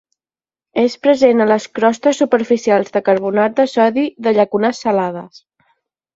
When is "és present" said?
0.83-1.43